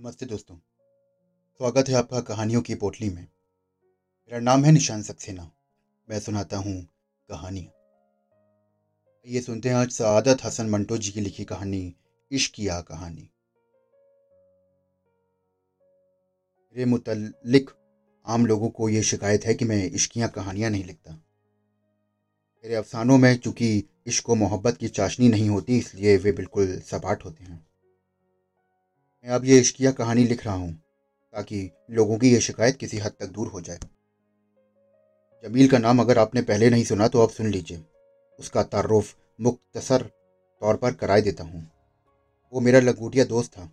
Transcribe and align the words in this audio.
नमस्ते 0.00 0.26
दोस्तों। 0.26 0.56
स्वागत 1.60 1.88
है 1.88 1.94
आपका 1.94 2.20
कहानियों 2.20 2.62
की 2.62 2.74
पोटली 2.74 3.10
में। 3.10 3.22
मेरा 3.22 4.38
नाम 4.38 4.64
है 4.64 4.72
निशान 4.72 5.02
सक्सेना। 5.02 5.50
मैं 6.10 6.20
सुनाता 6.20 6.56
हूँ 6.56 6.82
कहानियाँ। 7.28 7.72
ये 9.26 9.40
सुनते 9.40 9.68
हैं 9.68 9.76
आज 9.76 9.90
सआदत 9.90 10.44
हसन 10.44 10.70
मंटो 10.70 10.98
जी 10.98 11.10
की 11.10 11.20
लिखी 11.20 11.44
कहानी 11.44 11.94
इश्किया 12.30 12.80
कहानी। 12.80 13.30
मेरे 16.76 16.84
मुतलिक 16.84 17.70
आम 18.26 18.46
लोगों 18.46 18.70
को 18.70 18.88
ये 18.88 19.02
शिकायत 19.02 19.44
है 19.44 19.54
कि 19.54 19.64
मैं 19.64 19.90
इश्कियाँ 19.90 20.28
कहानियाँ 20.28 20.70
नहीं 20.70 20.84
लिखता। 20.84 21.12
मेरे 21.12 22.74
अफसानों 22.74 23.18
में 23.18 23.36
चूँकि 23.38 23.84
इश्क 24.06 24.30
मोहब्बत 24.30 24.76
की 24.76 24.88
चाशनी 24.88 25.28
नहीं 25.28 25.48
होती, 25.48 25.78
इसलिए 25.78 26.16
वे 26.16 26.32
बिल्कुल 26.32 26.80
सपाट 26.80 27.24
होते 27.24 27.44
हैं। 27.44 27.67
मैं 29.28 29.34
अब 29.34 29.44
ये 29.44 29.58
इश्किया 29.60 29.90
कहानी 29.92 30.22
लिख 30.24 30.44
रहा 30.46 30.54
हूँ, 30.54 30.72
ताकि 31.34 31.70
लोगों 31.90 32.16
की 32.18 32.28
ये 32.30 32.40
शिकायत 32.40 32.76
किसी 32.76 32.98
हद 32.98 33.12
तक 33.20 33.28
दूर 33.28 33.48
हो 33.48 33.60
जाए। 33.60 33.78
जमील 35.44 35.68
का 35.68 35.78
नाम 35.78 36.00
अगर 36.00 36.18
आपने 36.18 36.42
पहले 36.42 36.70
नहीं 36.70 36.84
सुना 36.84 37.08
तो 37.08 37.22
आप 37.22 37.30
सुन 37.30 37.46
लीजिए। 37.46 37.82
उसका 38.38 38.62
तारुफ 38.64 39.14
मुख्तसर 39.40 40.02
तौर 40.02 40.76
पर 40.76 40.92
कराए 40.92 41.22
देता 41.22 41.44
हूँ। 41.44 41.60
वो 42.52 42.60
मेरा 42.60 42.80
लंगूटिया 42.80 43.24
दोस्त 43.24 43.52
था। 43.52 43.68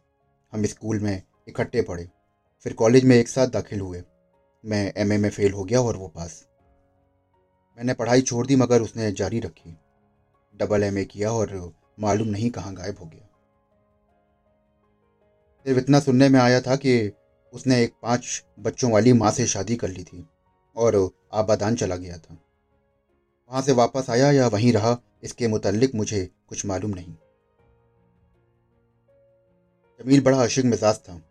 हम 0.53 0.65
स्कूल 0.65 0.99
में 0.99 1.21
इकट्ठे 1.47 1.81
पढ़े। 1.81 2.07
फिर 2.65 2.73
कॉलेज 2.73 3.03
में 3.03 3.15
एक 3.15 3.27
साथ 3.27 3.47
दाखिल 3.47 3.79
हुए। 3.79 4.03
मैं 4.63 4.91
एमए 4.97 5.17
में 5.17 5.29
फेल 5.29 5.51
हो 5.51 5.63
गया 5.63 5.81
और 5.81 5.97
वो 5.97 6.07
पास। 6.07 6.45
मैंने 7.77 7.93
पढ़ाई 7.93 8.21
छोड़ 8.21 8.45
दी, 8.47 8.55
मगर 8.55 8.81
उसने 8.81 9.11
जारी 9.11 9.39
रखी। 9.39 9.77
डबल 10.55 10.83
एमए 10.83 11.05
किया 11.05 11.31
और 11.31 11.73
मालूम 11.99 12.27
नहीं 12.27 12.49
कहाँ 12.49 12.73
गायब 12.73 12.99
हो 12.99 13.05
गया। 13.05 13.27
सिर्फ़ 15.65 15.79
इतना 15.79 15.99
सुनने 15.99 16.29
में 16.29 16.39
आया 16.39 16.59
था 16.61 16.75
कि 16.75 17.11
उसने 17.53 17.81
एक 17.83 17.93
पाँच 18.03 18.43
बच्चों 18.59 18.91
वाली 18.91 19.13
माँ 19.13 19.31
से 19.31 19.45
शादी 19.47 19.75
कर 19.75 19.89
ली 19.89 20.03
थी 20.03 20.25
और 20.75 20.95
आबादान 21.33 21.75
चला 21.75 21.95
गया 21.95 22.17
था। 22.17 22.37
वहाँ 23.51 23.61
से 23.61 23.71
वापस 23.71 24.09
आया 24.09 24.31
या 24.31 24.47
वहीं 24.47 24.73
रहा, 24.73 24.97
इसके 25.23 25.47
मुतलिक 25.47 25.95
मुझे 25.95 26.29
कुछ 26.47 26.65
मालूम 26.65 26.91
नहीं। 26.91 27.13
जमील 29.99 30.21
बड़ा 30.21 30.43
अशिक 30.43 30.65
मिजाज 30.65 30.97
था। 30.97 31.21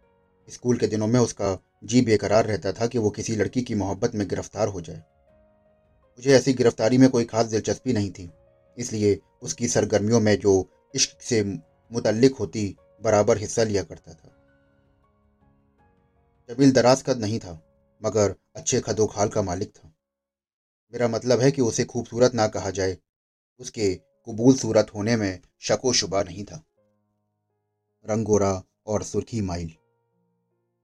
स्कूल 0.48 0.77
के 0.77 0.86
दिनों 0.86 1.06
में 1.06 1.20
उसका 1.20 1.58
जी 1.84 2.00
बेकरार 2.02 2.46
रहता 2.46 2.72
था 2.72 2.86
कि 2.86 2.98
वो 2.98 3.10
किसी 3.10 3.36
लड़की 3.36 3.62
की 3.62 3.74
मोहब्बत 3.74 4.14
में 4.14 4.28
गिरफ़्तार 4.28 4.68
हो 4.68 4.80
जाए। 4.80 4.96
मुझे 4.96 6.34
ऐसी 6.34 6.52
गिरफ्तारी 6.52 6.98
में 6.98 7.08
कोई 7.10 7.24
खास 7.24 7.46
दिलचस्पी 7.46 7.92
नहीं 7.92 8.10
थी, 8.10 8.30
इसलिए 8.77 9.18
उसकी 9.42 9.68
सरगर्मियों 9.68 10.20
में 10.20 10.38
जो 10.38 10.64
इश्क 10.94 11.20
से 11.20 11.42
मुतलक 11.42 12.34
होती 12.40 12.74
बराबर 13.02 13.38
हिस्सा 13.38 13.62
लिया 13.62 13.82
करता 13.82 14.14
था। 14.14 14.30
जमील 16.48 16.72
दराज 16.72 17.02
कद 17.02 17.18
नहीं 17.18 17.38
था, 17.38 17.52
मगर 18.02 18.34
अच्छे 18.56 18.80
खदोखाल 18.80 19.28
का 19.28 19.42
मालिक 19.42 19.72
था। 19.76 19.92
मेरा 20.92 21.08
मतलब 21.08 21.40
है 21.40 21.50
कि 21.52 21.62
उसे 21.62 21.84
खूबसूरत 21.84 22.34
ना 22.34 22.48
कहा 22.48 22.70
जाए, 22.70 22.98
उसके 23.60 23.94
कबूल 23.94 24.54
सूरत 24.54 24.94
होने 24.94 25.16
में 25.16 25.40
शको 25.60 25.92
शुबा 25.92 26.22
नहीं 26.22 26.44
था। 26.44 26.64
रंग 28.06 28.24
गोरा 28.24 28.62
और 28.86 29.02
सुर्खी 29.02 29.40
माइल। 29.40 29.68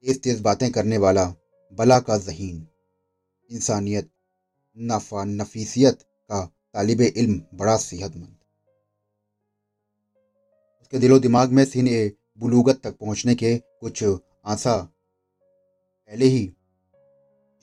तेज 0.04 0.22
तेज 0.22 0.40
बातें 0.40 0.72
करने 0.72 0.98
वाला 0.98 1.34
बला 1.72 2.00
का 2.00 2.18
जहीन। 2.18 2.66
इंसानियत 3.50 4.10
नफा 4.78 5.24
नफीसियत 5.24 6.02
का 6.02 6.46
तालिब 6.74 7.00
इल्म 7.00 7.42
बड़ा 7.54 7.76
सेहतमंद। 7.76 8.39
उसके 10.92 10.98
दिलो 10.98 11.18
दिमाग 11.20 11.52
में 11.52 11.64
सीन 11.64 11.88
ए 11.88 12.10
बुलूगत 12.40 12.80
तक 12.84 12.96
पहुँचने 12.98 13.34
के 13.34 13.56
कुछ 13.56 14.02
आशा 14.44 14.74
पहले 14.76 16.26
ही 16.26 16.40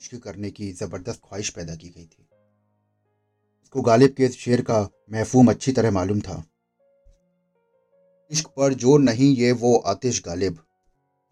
इश्क 0.00 0.14
करने 0.24 0.50
की 0.50 0.70
ज़बरदस्त 0.72 1.20
ख्वाहिश 1.24 1.50
पैदा 1.50 1.74
की 1.74 1.88
गई 1.88 2.04
थी। 2.04 2.26
उसको 3.64 3.82
गालिब 3.82 4.14
के 4.16 4.28
शेर 4.28 4.60
का 4.62 4.80
महफूम 5.12 5.50
अच्छी 5.50 5.72
तरह 5.72 5.90
मालूम 5.90 6.20
था। 6.20 6.36
इश्क 8.30 8.48
पर 8.56 8.74
ज़ोर 8.76 9.00
नहीं 9.00 9.34
ये 9.36 9.52
वो 9.54 9.74
आतिश 9.86 10.22
गालिब। 10.26 10.58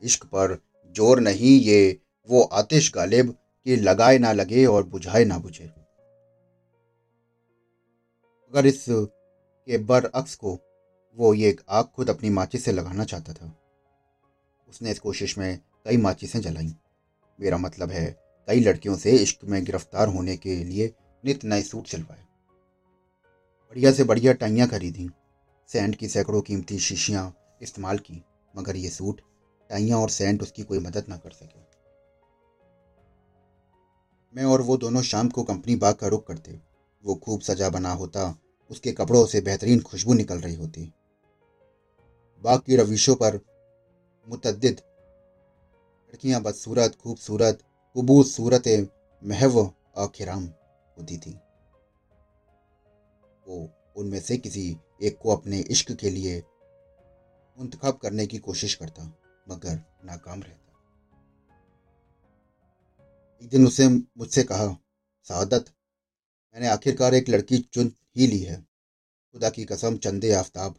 इश्क 0.03 0.25
पर 0.27 0.56
ज़ोर 0.95 1.21
नहीं 1.21 1.59
ये 1.61 1.81
वो 2.29 2.43
आतिश 2.61 2.93
गालिब 2.95 3.31
कि 3.67 3.77
लगाए 3.79 4.19
ना 4.19 4.33
लगे 4.35 4.67
और 4.67 4.87
बुझाए 4.87 5.25
ना 5.25 5.39
बुझे। 5.39 5.65
अगर 8.45 8.67
इस 8.67 8.85
के 8.89 9.79
बरअक्स 9.85 10.35
को 10.37 10.59
वो 11.16 11.34
ये 11.34 11.56
आग 11.69 11.84
खुद 11.84 12.10
अपनी 12.10 12.31
माचिस 12.31 12.65
से 12.65 12.72
लगाना 12.72 13.04
चाहता 13.04 13.32
था। 13.32 13.56
उसने 14.69 14.91
इस 14.91 14.99
कोशिश 14.99 15.38
में 15.38 15.60
कई 15.84 15.97
माचिसें 15.97 16.41
जलाईं। 16.41 16.72
मेरा 17.41 17.59
मतलब 17.59 17.91
है, 17.91 18.16
कई 18.49 18.60
लड़कियों 18.60 18.97
से 18.97 19.10
इश्क 19.10 19.38
में 19.44 19.65
गिरफ़्तार 19.65 20.09
होने 20.09 20.37
के 20.37 20.65
लिए 20.65 20.94
नित 21.25 21.44
नए 21.44 21.62
सूट 21.62 21.87
सिलवाए। 21.87 22.19
बढ़िया 23.69 23.93
से 23.93 24.05
बढ़िया 24.05 24.32
टाइयाँ 24.32 24.69
खरीदी, 24.69 25.10
सेंट 25.69 25.97
की 25.97 26.09
सैकड़ों 26.09 26.41
कीमती 26.41 26.78
शीशियाँ 26.78 27.37
इस्तेमाल 27.62 27.99
की, 27.99 28.25
मगर 28.56 28.76
ये 28.76 28.91
सूट, 28.91 29.21
टाइयाँ 29.71 29.99
और 29.99 30.10
सेंट 30.10 30.43
उसकी 30.43 30.62
कोई 30.62 30.78
मदद 30.78 31.05
ना 31.09 31.16
कर 31.16 31.31
सके। 31.31 31.60
मैं 34.37 34.44
और 34.44 34.62
वो 34.62 34.76
दोनों 34.76 35.03
शाम 35.03 35.28
को 35.28 35.43
कंपनी 35.43 35.76
बाग 35.76 35.94
का 35.94 36.06
रुख 36.06 36.26
करते। 36.26 36.60
वो 37.05 37.15
खूब 37.15 37.41
सजा 37.41 37.69
बना 37.69 37.93
होता, 37.93 38.38
उसके 38.71 38.93
कपड़ों 38.93 39.26
से 39.26 39.41
बेहतरीन 39.41 39.81
खुशबू 39.81 40.15
निकल 40.15 40.38
रही 40.38 40.55
होती। 40.55 40.93
बाकी 42.47 42.77
रविशों 42.77 43.15
पर 43.15 43.41
मुतद 44.29 44.65
लड़कियाँ 44.65 46.43
बदसूरत, 46.43 46.95
खूबसूरत 46.95 47.62
कबूल 47.97 48.25
सूरत, 48.25 48.93
महव, 49.25 49.75
आखिराम 49.97 50.45
होती 50.99 51.19
थी। 51.19 51.31
वो 53.49 53.69
उनमें 53.97 54.21
से 54.21 54.37
किसी 54.37 54.77
एक 55.03 55.19
को 55.19 55.37
अपने 55.37 55.61
इश्क 55.61 55.93
के 55.93 56.11
लिए 56.11 56.43
मुंतखब 57.59 57.97
करने 57.97 58.27
की 58.27 58.39
कोशिश 58.39 58.75
करता, 58.75 59.19
मगर 59.49 60.01
नाकाम 60.05 60.43
रहता। 60.43 60.62
एक 63.43 63.49
दिन 63.49 63.67
उसने 63.67 63.89
मुझसे 63.89 64.43
कहा, 64.43 64.77
सादत, 65.25 65.65
मैंने 66.55 66.69
आखिरकार 66.69 67.15
एक 67.15 67.29
लड़की 67.29 67.59
चुन 67.59 67.93
ही 68.17 68.27
ली 68.27 68.39
है। 68.39 68.62
खुदा 69.33 69.51
की 69.51 69.65
कसम, 69.65 69.97
चंदे 69.97 70.33
आफ्ताब 70.33 70.75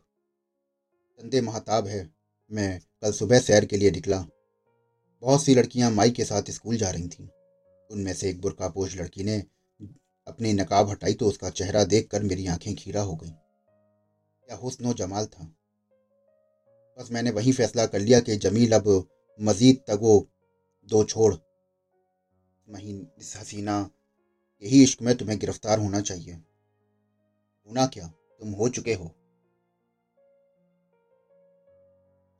चंदे 1.22 1.42
महताब 1.42 1.88
है। 1.88 2.14
मैं 2.52 2.80
कल 3.02 3.12
सुबह 3.12 3.40
सैर 3.40 3.66
के 3.66 3.78
लिए 3.78 3.92
निकला। 3.92 4.26
बहुत 5.22 5.44
सी 5.44 5.56
लड़कियाँ 5.56 5.92
माई 5.92 6.12
के 6.12 6.26
साथ 6.26 6.52
स्कूल 6.52 6.78
जा 6.78 6.90
रही 6.90 7.08
थीं। 7.08 7.28
उनमें 7.92 8.14
से 8.14 8.30
एक 8.30 8.42
बुरकापोश 8.42 8.98
लड़की 8.98 9.24
ने 9.24 9.40
अपनी 10.28 10.54
नकाब 10.54 10.90
हटाई 10.90 11.14
तो 11.14 11.28
उसका 11.28 11.50
चेहरा 11.50 11.84
देखकर 11.84 12.24
मेरी 12.24 12.48
आँखें 12.48 12.76
खीरा 12.76 13.02
हो 13.02 13.16
गईं। 13.16 13.32
क्या 14.46 14.56
हुस्न 14.56 14.94
जमाल 14.94 15.26
था। 15.26 15.56
बस 17.00 17.10
मैंने 17.12 17.32
वही 17.32 17.52
फैसला 17.52 17.86
कर 17.86 18.00
लिया 18.00 18.20
कि 18.20 18.36
जमील 18.36 18.72
अब 18.72 19.10
मजीद 19.42 19.84
तगो 19.88 20.28
दो 20.90 21.04
छोड़। 21.04 21.36
महीन 22.70 23.08
इस 23.18 23.38
हसीना, 23.38 23.90
यही 24.64 24.84
इश्क 24.84 25.02
में 25.02 25.18
तुम्हें 25.18 25.40
गिरफ़्तार 25.40 25.80
होना 25.80 26.02
चाहिए। 26.02 26.34
होना 27.68 27.86
क्या? 27.86 28.08
तुम 28.08 28.52
हो 28.52 28.70
चुके 28.70 28.94
हो। 28.94 29.17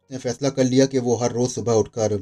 उसने 0.10 0.18
फैसला 0.20 0.50
कर 0.50 0.64
लिया 0.64 0.86
कि 0.86 1.00
वो 1.00 1.16
हर 1.16 1.32
रोज़ 1.32 1.52
सुबह 1.52 1.74
उठकर 1.74 2.14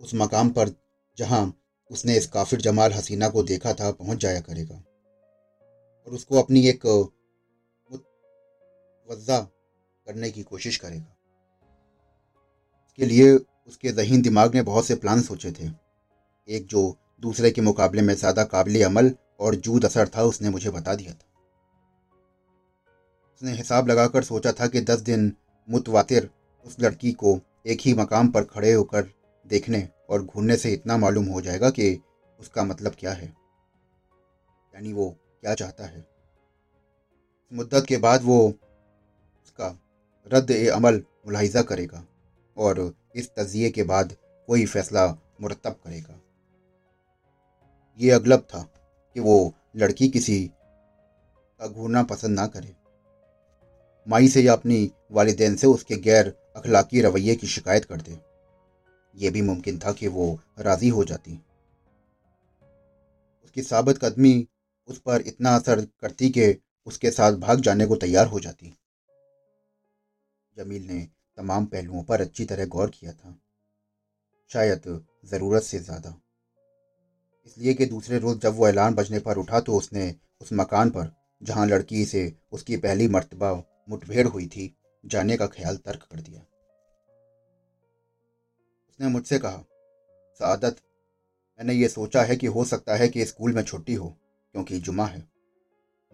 उस 0.00 0.10
मकाम 0.14 0.48
पर, 0.50 0.70
जहाँ 1.18 1.52
उसने 1.90 2.16
इस 2.16 2.26
काफिर 2.28 2.60
जमाल 2.60 2.92
हसीना 2.92 3.28
को 3.28 3.42
देखा 3.42 3.72
था, 3.74 3.90
पहुँच 3.92 4.18
जाया 4.18 4.40
करेगा। 4.40 4.74
और 4.74 6.14
उसको 6.14 6.38
अपनी 6.38 6.66
एक 6.68 6.86
वज़ा 9.08 9.40
करने 10.06 10.30
की 10.30 10.42
कोशिश 10.42 10.76
करेगा। 10.76 11.16
इसके 12.82 13.06
लिए 13.06 13.32
उसके 13.32 13.92
जहीन 13.92 14.22
दिमाग 14.22 14.54
ने 14.54 14.62
बहुत 14.62 14.86
से 14.86 14.94
प्लान 14.96 15.22
सोचे 15.22 15.52
थे। 15.52 15.68
एक 16.48 16.66
जो 16.66 16.82
दूसरे 17.22 17.50
के 17.50 17.60
मुकाबले 17.60 18.02
में 18.02 18.14
ज़्यादा 18.14 18.44
काबिल 18.46 18.84
अमल 18.84 19.12
और 19.40 19.54
जूद 19.56 19.84
असर 19.84 20.08
था, 20.08 20.22
उसने 20.24 20.50
मुझे 20.50 20.70
बता 20.70 20.94
दिया 20.94 21.12
था। 21.12 21.26
उसने 23.34 23.52
हिसाब 23.52 23.88
लगाकर 23.88 24.22
सोचा 24.24 24.52
था 24.52 24.66
कि 24.66 24.80
दस 24.82 25.00
दिन 25.00 25.32
मुतवातिर 25.68 26.28
उस 26.64 26.76
लड़की 26.80 27.12
को 27.12 27.40
एक 27.66 27.78
ही 27.80 27.94
मकाम 27.94 28.28
पर 28.28 28.44
खड़े 28.44 28.72
होकर 28.72 29.08
देखने 29.46 29.88
और 30.10 30.24
घूरने 30.24 30.56
से 30.56 30.72
इतना 30.72 30.96
मालूम 30.96 31.24
हो 31.24 31.40
जाएगा 31.40 31.70
कि 31.70 32.00
उसका 32.40 32.64
मतलब 32.64 32.92
क्या 32.98 33.12
है। 33.12 33.26
यानी 34.74 34.92
वो 34.92 35.10
क्या 35.40 35.54
चाहता 35.54 35.84
है। 35.84 36.06
मुद्दत 37.52 37.86
के 37.88 37.96
बाद 37.96 38.22
वो 38.22 38.48
उसका 39.42 39.80
रद्द 40.32 40.68
अमल 40.68 41.02
मुलाहिजा 41.26 41.62
करेगा 41.62 42.04
और 42.56 42.94
इस 43.16 43.30
तजिए 43.38 43.70
के 43.70 43.82
बाद 43.82 44.16
कोई 44.46 44.66
फैसला 44.66 45.06
मुरतब 45.40 45.70
करेगा। 45.70 46.20
ये 47.98 48.10
अगलब 48.10 48.40
था 48.40 48.62
कि 49.14 49.20
वो 49.20 49.54
लड़की 49.76 50.08
किसी 50.08 50.50
का 51.60 51.66
घूरना 51.66 52.02
पसंद 52.02 52.40
ना 52.40 52.46
करे। 52.46 52.76
माई 54.08 54.28
से 54.28 54.42
या 54.42 54.52
अपनी 54.52 54.92
वालदेन 55.12 55.56
से 55.56 55.66
उसके 55.66 55.96
गैर 55.96 56.28
अखलाकी 56.60 57.00
रवैये 57.00 57.34
की 57.34 57.46
शिकायत 57.46 57.84
कर 57.84 58.00
दे। 58.00 58.18
यह 59.14 59.30
भी 59.30 59.42
मुमकिन 59.42 59.78
था 59.78 59.92
कि 59.92 60.08
वो 60.08 60.26
राज़ी 60.58 60.88
हो 60.88 61.04
जाती। 61.04 61.32
उसकी 63.44 63.62
साबित 63.62 63.98
कदमी 63.98 64.46
उस 64.88 64.98
पर 64.98 65.20
इतना 65.20 65.54
असर 65.56 65.80
करती 66.00 66.28
कि 66.30 66.54
उसके 66.86 67.10
साथ 67.10 67.32
भाग 67.38 67.60
जाने 67.60 67.86
को 67.86 67.96
तैयार 67.96 68.26
हो 68.26 68.40
जाती। 68.40 68.72
जमील 70.56 70.86
ने 70.86 71.00
तमाम 71.38 71.66
पहलुओं 71.66 72.02
पर 72.02 72.20
अच्छी 72.20 72.44
तरह 72.44 72.66
गौर 72.66 72.90
किया 72.90 73.12
था। 73.12 73.38
शायद 74.50 74.82
ज़रूरत 75.24 75.62
से 75.62 75.78
ज़्यादा। 75.78 76.14
इसलिए 77.46 77.74
कि 77.74 77.86
दूसरे 77.86 78.18
रोज़ 78.18 78.38
जब 78.38 78.54
वो 78.54 78.68
ऐलान 78.68 78.94
बजने 78.94 79.18
पर 79.18 79.38
उठा 79.38 79.60
तो 79.60 79.76
उसने 79.76 80.14
उस 80.40 80.52
मकान 80.52 80.90
पर, 80.90 81.10
जहाँ 81.42 81.66
लड़की 81.66 82.04
से 82.04 82.32
उसकी 82.52 82.76
पहली 82.76 83.08
मरतबा 83.08 83.52
मुठभेड़ 83.88 84.26
हुई 84.26 84.46
थी, 84.46 84.74
जाने 85.04 85.36
का 85.36 85.46
ख्याल 85.46 85.76
तर्क 85.76 86.06
कर 86.12 86.20
दिया। 86.20 86.44
उसने 89.00 89.08
मुझसे 89.08 89.38
कहा, 89.38 89.58
सादत, 90.40 90.76
मैंने 91.60 91.74
ये 91.74 91.88
सोचा 91.88 92.22
है 92.22 92.34
कि 92.36 92.46
हो 92.46 92.64
सकता 92.64 92.94
है 92.94 93.06
कि 93.08 93.24
स्कूल 93.24 93.52
में 93.52 93.62
छुट्टी 93.62 93.94
हो, 93.94 94.08
क्योंकि 94.54 94.78
जुमा 94.78 95.06
है। 95.06 95.20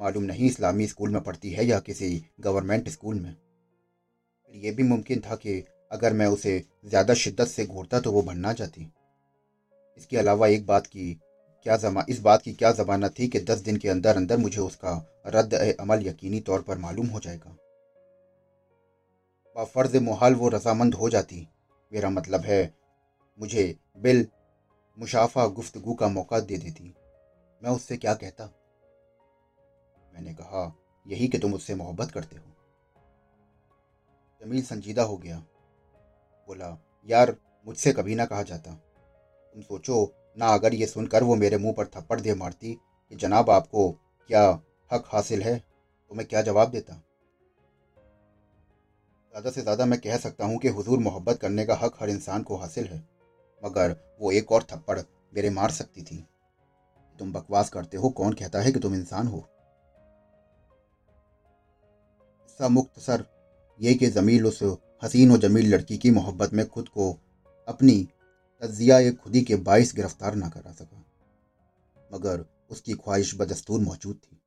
मालूम 0.01 0.23
नहीं 0.23 0.47
इस्लामी 0.47 0.87
स्कूल 0.87 1.11
में 1.11 1.23
पढ़ती 1.23 1.51
है 1.51 1.65
या 1.67 1.79
किसी 1.81 2.11
गवर्नमेंट 2.41 2.89
स्कूल 2.89 3.15
में। 3.15 3.33
फिर 3.33 4.65
यह 4.65 4.75
भी 4.75 4.83
मुमकिन 4.83 5.21
था 5.21 5.37
कि 5.37 5.63
अगर 5.93 6.13
मैं 6.13 6.27
उसे 6.27 6.63
ज़्यादा 6.85 7.15
शिद्दत 7.15 7.47
से 7.47 7.67
घूरता 7.67 8.01
तो 8.01 8.13
वो 8.13 8.23
बनना 8.23 8.53
जाती। 8.53 8.87
इसके 9.99 10.17
अलावा 10.17 10.47
एक 10.49 10.67
बात 10.67 10.87
की 10.87 11.13
क्या 11.67 11.77
जमा, 11.77 12.05
इस 12.09 12.21
बात 12.21 12.43
की 12.43 12.53
क्या 12.53 12.73
जमानत 12.75 13.19
थी 13.19 13.29
कि 13.29 13.41
दस 13.41 13.59
दिन 13.61 13.77
के 13.77 13.89
अंदर 13.89 14.17
अंदर 14.17 14.37
मुझे 14.37 14.61
उसका 14.61 14.95
रद्द 15.27 15.55
अमल 15.81 16.07
यकीनी 16.07 16.41
तौर 16.43 16.63
पर 16.63 16.79
मालूम 16.79 17.07
हो 17.07 17.21
जाएगा। 17.21 17.57
बाफर्ज 19.57 19.97
मोहाल 20.03 20.35
वो 20.35 20.49
रजामंद 20.49 20.95
हो 20.95 21.11
जाती 21.11 21.47
मेरा 21.93 22.11
मतलब 22.11 22.41
है, 22.41 22.75
मुझे 23.41 23.79
बिल 23.97 24.29
मुशाफा 24.99 25.47
गुफ्तगु 25.47 25.95
का 25.95 26.09
मौका 26.09 26.41
दे 26.41 26.59
देती। 26.59 26.95
मैं 27.63 27.71
उससे 27.71 27.97
क्या 27.97 28.15
कहता? 28.15 28.45
मैंने 30.15 30.35
कहा, 30.35 30.77
यही 31.07 31.29
कि 31.29 31.39
तुम 31.39 31.55
उससे 31.55 31.75
मोहब्बत 31.75 32.11
करते 32.11 32.37
हो। 32.37 32.45
जमील 34.41 34.63
संजीदा 34.63 35.03
हो 35.03 35.17
गया। 35.17 35.39
बोला, 36.47 36.79
यार, 37.09 37.37
मुझसे 37.67 37.93
कभी 37.93 38.15
ना 38.15 38.27
कहा 38.27 38.43
जाता। 38.43 38.73
तुम 39.55 39.63
सोचो, 39.63 40.13
ना 40.39 40.47
अगर 40.47 40.75
ये 40.75 40.87
सुनकर 40.87 41.25
वो 41.25 41.35
मेरे 41.35 41.59
मुँह 41.59 41.75
पर 41.75 41.87
थप्पड़ 41.87 42.21
दे 42.21 42.35
मारती 42.35 42.75
कि 43.11 43.17
जनाब 43.17 43.51
आपको 43.51 43.93
क्या 44.29 44.61
हक 44.93 45.05
हासिल 45.07 45.43
है 45.43 45.59
तो 46.09 46.15
मैं 46.15 46.27
क्या 46.27 46.43
जवाब 46.43 46.71
देता? 46.71 47.06
ज़्यादा 49.37 49.51
से 49.51 49.63
ज़्यादा 49.63 49.85
मैं 49.85 49.99
कह 49.99 50.17
सकता 50.17 50.45
हूँ 50.45 50.59
कि 50.59 50.69
हुजूर 50.69 50.99
मोहब्बत 50.99 51.39
करने 51.39 51.65
का 51.65 51.75
हक 51.75 51.97
हर 52.01 52.11
इंसान 52.11 52.43
को 52.43 52.57
हासिल 52.57 52.87
है। 52.87 52.97
मगर 53.63 53.95
वो 54.21 54.31
एक 54.33 54.53
और 54.53 54.63
थप्पड़ 54.63 54.99
मेरे 55.33 55.51
मार 55.51 55.71
सकती 55.71 56.03
थी। 56.03 56.17
तुम 57.19 57.33
बकवास 57.33 57.69
करते 57.69 57.97
हो, 57.97 58.09
कौन 58.09 58.33
कहता 58.33 58.61
है 58.61 58.73
कि 58.73 58.79
तुम 58.79 58.95
इंसान 58.95 59.27
हो? 59.27 59.45
मुक्त 62.61 63.01
सर, 63.01 63.25
ये 63.81 63.95
कि 63.95 64.09
जमील 64.09 64.47
उस 64.47 64.63
हसीन 65.03 65.31
व 65.31 65.37
जमील 65.37 65.75
लड़की 65.75 65.97
की 65.97 66.11
मोहब्बत 66.11 66.55
में 66.55 66.65
खुद 66.67 66.89
को 66.89 67.11
अपनी 67.69 68.01
तजिया 68.63 69.11
खुदी 69.13 69.43
के 69.43 69.57
बाइस 69.57 69.93
गिरफ़्तार 69.97 70.35
ना 70.35 70.49
करा 70.49 70.73
सका। 70.73 71.05
मगर 72.15 72.45
उसकी 72.71 72.93
ख्वाहिश 72.95 73.35
बदस्तूर 73.35 73.81
मौजूद 73.81 74.17
थी। 74.17 74.41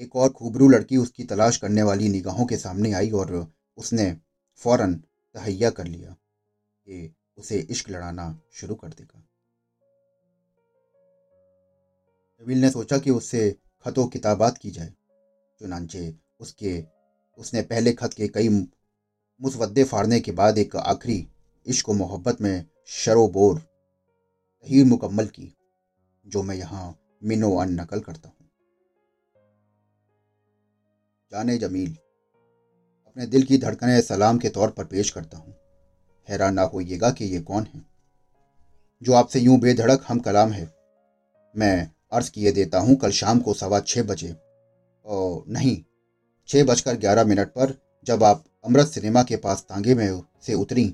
एक 0.00 0.16
और 0.16 0.28
खूबरू 0.28 0.68
लड़की 0.68 0.96
उसकी 0.96 1.24
तलाश 1.24 1.56
करने 1.56 1.82
वाली 1.82 2.08
निगाहों 2.08 2.46
के 2.46 2.56
सामने 2.56 2.92
आई 2.92 3.10
और 3.10 3.32
उसने 3.78 4.12
फ़ौरन 4.60 4.94
तहैया 5.34 5.70
कर 5.70 5.86
लिया 5.86 6.10
कि 6.10 7.14
उसे 7.38 7.58
इश्क 7.60 7.90
लड़ाना 7.90 8.26
शुरू 8.52 8.74
कर 8.74 8.88
देगा। 8.88 9.22
नबील 12.42 12.58
ने 12.58 12.70
सोचा 12.70 12.98
कि 12.98 13.10
उससे 13.10 13.50
खतों 13.86 14.06
किताबात 14.06 14.58
की 14.58 14.70
जाए 14.70 14.92
चुनानचे 15.60 16.14
उसके, 16.40 16.84
उसने 17.38 17.62
पहले 17.62 17.92
खत 17.92 18.14
के 18.14 18.28
कई 18.28 18.48
मुसवदे 19.40 19.84
फाड़ने 19.84 20.20
के 20.20 20.32
बाद 20.32 20.58
एक 20.58 20.76
आखिरी 20.76 21.26
इश्क 21.66 21.90
मोहब्बत 21.90 22.40
में 22.40 22.64
शरोबोर 22.86 23.58
तहीर 23.58 24.84
मुकम्मल 24.86 25.26
की, 25.26 25.52
जो 26.24 26.42
मैं 26.42 26.56
यहाँ 26.56 26.94
मिनो 27.24 27.56
अन 27.56 27.80
नकल 27.80 28.00
करता 28.00 28.28
हूँ। 28.28 28.35
जाने 31.32 31.56
जमील 31.58 31.90
अपने 33.06 33.26
दिल 33.26 33.42
की 33.42 33.58
धड़कने 33.58 34.00
सलाम 34.02 34.38
के 34.38 34.48
तौर 34.48 34.70
पर 34.70 34.84
पेश 34.84 35.10
करता 35.10 35.38
हूँ। 35.38 35.54
हैरान 36.28 36.54
ना 36.54 36.62
होइएगा 36.64 37.10
कि 37.10 37.24
ये 37.24 37.40
कौन 37.40 37.66
है? 37.74 37.84
जो 39.02 39.12
आपसे 39.12 39.40
यूँ 39.40 39.58
बेधड़क 39.60 40.04
हम 40.08 40.18
कलाम 40.18 40.52
है। 40.52 40.70
मैं 41.54 41.90
अर्ज़ 42.12 42.30
किए 42.30 42.52
देता 42.52 42.78
हूँ 42.78 42.96
कल 42.96 43.10
शाम 43.10 43.40
को 43.40 43.54
सवा 43.54 43.80
छः 43.80 44.02
बजे। 44.02 44.34
ओ 45.06 45.42
नहीं 45.48 45.76
छः 46.48 46.64
बजकर 46.64 46.96
ग्यारह 46.96 47.24
मिनट 47.24 47.48
पर 47.48 47.74
जब 48.06 48.24
आप 48.24 48.44
अमृत 48.64 48.86
सिनेमा 48.86 49.22
के 49.22 49.36
पास 49.36 49.66
तांगे 49.68 49.94
में 49.94 50.22
से 50.42 50.54
उतरी 50.54 50.88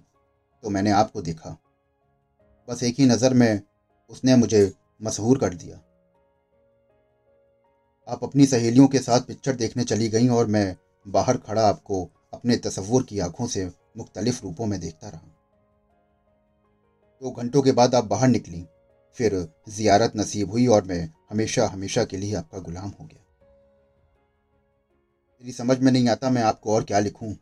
तो 0.64 0.70
मैंने 0.70 0.90
आपको 0.90 1.22
देखा। 1.22 1.56
बस 2.68 2.82
एक 2.82 2.98
ही 2.98 3.06
नज़र 3.06 3.34
में 3.34 3.60
उसने 4.10 4.36
मुझे 4.36 4.70
मशहूर 5.02 5.38
कर 5.38 5.54
दिया। 5.54 5.80
आप 8.08 8.24
अपनी 8.24 8.46
सहेलियों 8.46 8.88
के 8.88 8.98
साथ 8.98 9.20
पिक्चर 9.20 9.52
देखने 9.52 9.84
चली 9.84 10.08
गई 10.08 10.28
और 10.28 10.46
मैं 10.46 10.76
बाहर 11.08 11.36
खड़ा 11.36 11.68
आपको 11.68 12.10
अपने 12.34 12.56
तस्वुर 12.56 13.02
की 13.02 13.18
आँखों 13.18 13.46
से 13.46 13.70
मुख्तलिफ़ 13.96 14.42
रूपों 14.42 14.66
में 14.66 14.80
देखता 14.80 15.08
रहा। 15.08 15.28
दो 17.22 17.30
तो 17.30 17.30
घंटों 17.30 17.62
के 17.62 17.72
बाद 17.72 17.94
आप 17.94 18.04
बाहर 18.04 18.28
निकली, 18.28 18.66
फिर 19.12 19.48
जियारत 19.68 20.12
नसीब 20.16 20.50
हुई 20.50 20.66
और 20.66 20.84
मैं 20.84 21.12
हमेशा 21.30 21.66
हमेशा 21.66 22.04
के 22.04 22.16
लिए 22.16 22.34
आपका 22.34 22.58
गुलाम 22.58 22.88
हो 23.00 23.04
गया। 23.04 23.24
मेरी 25.42 25.52
समझ 25.52 25.78
में 25.78 25.92
नहीं 25.92 26.08
आता 26.08 26.30
मैं 26.30 26.42
आपको 26.42 26.74
और 26.74 26.84
क्या 26.84 26.98
लिखूं। 26.98 27.34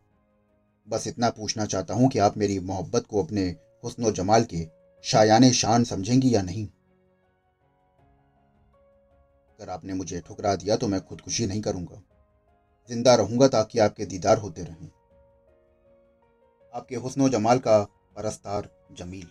बस 0.89 1.07
इतना 1.07 1.31
पूछना 1.31 1.65
चाहता 1.65 1.95
हूँ 1.95 2.09
कि 2.09 2.19
आप 2.19 2.39
मेरी 2.39 2.59
मोहब्बत 2.59 3.07
को 3.07 3.23
अपने 3.23 3.57
हुस्न 3.85 4.13
जमाल 4.13 4.45
के 4.45 4.69
शायान 5.03 5.51
शान 5.51 5.85
समझेंगी 5.85 6.35
या 6.35 6.43
नहीं। 6.43 6.69
अगर 9.61 9.71
आपने 9.73 9.95
मुझे 9.95 10.21
ठुकरा 10.21 10.55
दिया 10.57 10.77
तो 10.77 10.87
मैं 10.89 11.01
खुदकुशी 11.01 11.47
नहीं 11.47 11.61
करूँगा। 11.61 12.03
ज़िंदा 12.91 13.15
रहूँगा 13.15 13.49
ताकि 13.49 13.79
आपके 13.79 14.07
दीदार 14.07 14.39
होते 14.39 14.63
रहें। 14.63 14.89
आपके 16.75 16.97
हुस्न 16.97 17.29
जमाल 17.31 17.59
का 17.59 17.83
परस्तार 18.17 18.71
जमील। 18.93 19.27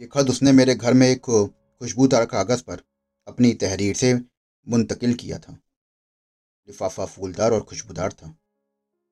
ये 0.00 0.06
खत 0.06 0.30
उसने 0.30 0.52
मेरे 0.52 0.74
घर 0.74 0.94
में 0.94 1.06
एक 1.08 1.20
खुशबूदार 1.20 2.26
कागज़ 2.26 2.62
पर 2.62 2.82
अपनी 3.28 3.52
तहरीर 3.56 3.94
से 3.96 4.14
मुंतकिल 4.14 5.14
किया 5.14 5.38
था। 5.38 5.52
लिफाफा 5.52 7.04
फूलदार 7.06 7.52
और 7.52 7.62
खुशबूदार 7.62 8.12
था, 8.12 8.28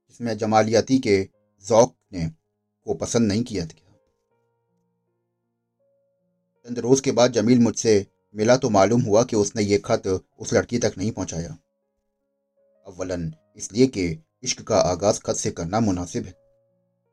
जिसमें 0.09 0.37
जमालियाती 0.39 0.99
के 0.99 1.23
जौक 1.65 1.97
ने 2.13 2.29
को 2.29 2.95
पसंद 2.95 3.29
नहीं 3.29 3.43
किया 3.43 3.67
था। 3.67 3.99
चंद 6.67 6.79
रोज 6.79 7.01
के 7.01 7.13
बाद 7.13 7.33
जमील 7.33 7.59
मुझसे 7.59 8.07
मिला 8.37 8.57
तो 8.57 8.69
मालूम 8.71 9.03
हुआ 9.03 9.23
कि 9.25 9.37
उसने 9.37 9.63
ये 9.63 9.79
खत 9.79 10.07
उस 10.07 10.53
लड़की 10.55 10.79
तक 10.79 10.95
नहीं 10.99 11.11
पहुँचाया। 11.11 11.57
अव्वलन, 12.87 13.33
इसलिए 13.57 13.87
कि 13.87 14.07
इश्क 14.43 14.61
का 14.63 14.79
आगाज़ 14.81 15.21
खत 15.21 15.37
से 15.37 15.51
करना 15.51 15.81
मुनासिब 15.81 16.33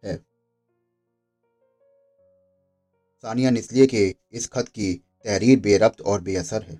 है। 0.03 0.15
सानियन 3.23 3.57
इसलिए 3.57 3.85
कि 3.87 4.13
इस 4.31 4.47
खत 4.47 4.67
की 4.67 4.93
तहरीर 5.25 5.59
बेरब्त 5.59 6.01
और 6.01 6.21
बेअसर 6.21 6.63
है। 6.63 6.75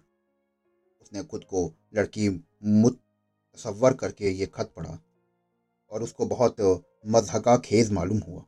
उसने 1.01 1.23
खुद 1.23 1.43
को 1.43 1.71
लड़की 1.95 2.29
मुतसवर 2.63 3.93
करके 3.93 4.29
ये 4.29 4.45
खत 4.45 4.71
पढ़ा 4.75 4.97
और 5.91 6.03
उसको 6.03 6.25
बहुत 6.25 6.55
मजहका 7.07 7.55
खेज 7.59 7.91
मालूम 7.91 8.19
हुआ। 8.19 8.41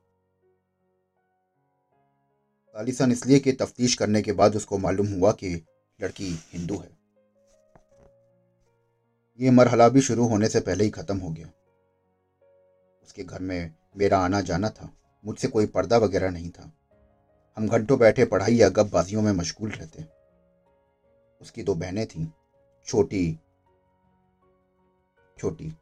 सालिसन, 2.76 3.12
इसलिए 3.12 3.40
कि 3.40 3.52
तफ्तीश 3.54 3.96
करने 3.96 4.22
के 4.22 4.32
बाद 4.34 4.56
उसको 4.56 4.78
मालूम 4.78 5.08
हुआ 5.10 5.32
कि 5.34 5.54
लड़की 6.02 6.30
हिंदू 6.54 6.78
है। 6.78 6.90
ये 9.40 9.52
मरहला 9.52 9.90
भी 9.90 10.02
शुरू 10.02 10.28
होने 10.28 10.50
से 10.50 10.60
पहले 10.60 10.84
ही 10.84 10.90
ख़त्म 10.90 11.18
हो 11.18 11.30
गया। 11.30 11.48
उसके 13.04 13.24
घर 13.24 13.40
में 13.40 13.74
मेरा 13.98 14.20
आना 14.20 14.42
जाना 14.42 14.70
था, 14.70 14.90
मुझसे 15.26 15.48
कोई 15.48 15.66
पर्दा 15.66 15.98
वगैरह 15.98 16.30
नहीं 16.30 16.50
था। 16.50 16.72
हम 17.58 17.68
घंटों 17.68 18.00
बैठे 18.00 18.26
पढ़ाई 18.26 18.56
या 18.56 18.70
गपबाजियों 18.70 19.22
में 19.22 19.32
मशगूल 19.32 19.70
रहते। 19.70 20.06
उसकी 21.42 21.64
दो 21.64 21.76
बहनें 21.76 22.06
थीं, 22.06 22.28
छोटी 22.88 23.40
छोटी। 25.38 25.74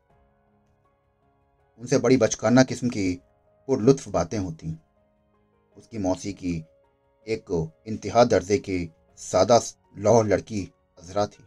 उनसे 1.80 1.98
बड़ी 1.98 2.18
बचकाना 2.18 2.64
किस्म 2.64 2.90
की 2.90 3.22
पुरलुत्फ 3.68 4.08
बातें 4.10 4.38
होती। 4.38 4.78
उसकी 5.78 5.98
मौसी 5.98 6.34
की 6.34 6.54
एक 7.28 7.74
इंतहा 7.88 8.24
दर्जे 8.24 8.58
की 8.58 8.92
सादा 9.18 9.60
लौ 9.96 10.22
लड़की 10.24 10.62
अजरा 10.98 11.26
थी। 11.28 11.44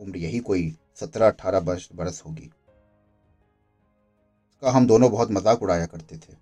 उम्र 0.00 0.16
यही 0.18 0.38
कोई 0.40 0.76
सत्रह 0.96 1.26
अठारह 1.28 1.60
बरस 1.60 1.88
बरस 1.94 2.22
होगी। 2.26 2.50
उसका 4.46 4.70
हम 4.70 4.86
दोनों 4.86 5.10
बहुत 5.10 5.30
मज़ाक 5.30 5.62
उड़ाया 5.62 5.86
करते 5.86 6.16
थे। 6.18 6.34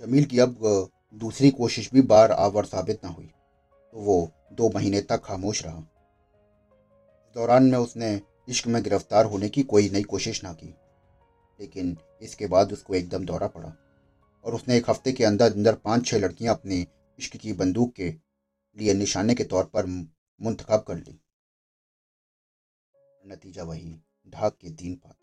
जमील 0.00 0.24
की 0.24 0.38
अब 0.38 0.88
दूसरी 1.14 1.50
कोशिश 1.52 1.90
भी 1.92 2.02
बार 2.04 2.32
आवर 2.32 2.64
साबित 2.66 3.04
ना 3.04 3.10
हुई 3.10 3.26
तो 3.26 4.00
वो 4.00 4.30
दो 4.52 4.70
महीने 4.74 5.00
तक 5.02 5.22
खामोश 5.24 5.62
रहा। 5.64 5.78
इस 5.78 7.34
दौरान 7.36 7.64
में 7.64 7.78
उसने 7.78 8.20
इश्क 8.48 8.66
में 8.66 8.82
गिरफ़्तार 8.82 9.26
होने 9.26 9.48
की 9.48 9.62
कोई 9.64 9.90
नई 9.90 10.02
कोशिश 10.04 10.42
ना 10.44 10.52
की, 10.52 10.74
लेकिन 11.60 11.96
इसके 12.22 12.46
बाद 12.48 12.72
उसको 12.72 12.94
एकदम 12.94 13.24
दौरा 13.24 13.46
पड़ा 13.48 13.72
और 14.44 14.54
उसने 14.54 14.76
एक 14.76 14.90
हफ़्ते 14.90 15.12
के 15.12 15.24
अंदर 15.24 15.52
अंदर 15.52 15.74
पाँच 15.76 16.06
छः 16.06 16.18
लड़कियाँ 16.18 16.54
अपनी 16.54 16.86
इश्क 17.20 17.36
की 17.36 17.52
बंदूक 17.52 17.92
के 17.94 18.08
लिए 18.76 18.94
निशाने 18.94 19.34
के 19.34 19.44
तौर 19.44 19.64
पर 19.64 19.86
मुंतखब 19.86 20.84
कर 20.88 20.96
ली। 20.96 21.18
नतीजा 23.24 23.62
वही, 23.62 23.90
ढाक 24.26 24.56
के 24.60 24.70
तीन 24.70 24.94
पात। 24.94 25.16